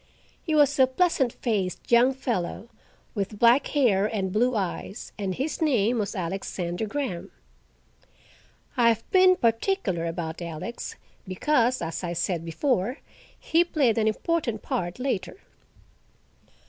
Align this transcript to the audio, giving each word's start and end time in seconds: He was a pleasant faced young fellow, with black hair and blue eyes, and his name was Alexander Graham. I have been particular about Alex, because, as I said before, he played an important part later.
He 0.43 0.55
was 0.55 0.79
a 0.79 0.87
pleasant 0.87 1.31
faced 1.31 1.91
young 1.91 2.15
fellow, 2.15 2.69
with 3.13 3.37
black 3.37 3.67
hair 3.67 4.07
and 4.07 4.33
blue 4.33 4.55
eyes, 4.55 5.11
and 5.15 5.35
his 5.35 5.61
name 5.61 5.99
was 5.99 6.15
Alexander 6.15 6.87
Graham. 6.87 7.29
I 8.75 8.87
have 8.87 9.07
been 9.11 9.35
particular 9.35 10.07
about 10.07 10.41
Alex, 10.41 10.95
because, 11.27 11.83
as 11.83 12.03
I 12.03 12.13
said 12.13 12.43
before, 12.43 12.97
he 13.39 13.63
played 13.63 13.99
an 13.99 14.07
important 14.07 14.63
part 14.63 14.97
later. 14.97 15.37